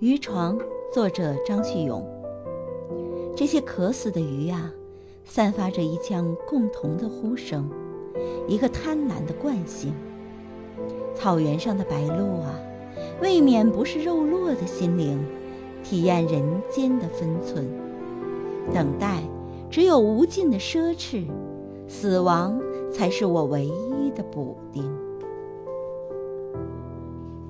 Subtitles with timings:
[0.00, 0.58] 渔床，
[0.92, 2.04] 作者张旭勇。
[3.36, 4.72] 这些渴死的鱼啊，
[5.24, 7.70] 散发着一腔共同的呼声，
[8.48, 9.94] 一个贪婪的惯性。
[11.14, 12.58] 草原上的白鹭啊，
[13.22, 15.24] 未免不是肉落的心灵，
[15.84, 17.64] 体验人间的分寸。
[18.72, 19.22] 等待，
[19.70, 21.24] 只有无尽的奢侈，
[21.86, 22.60] 死亡
[22.92, 24.82] 才是我唯一的补丁。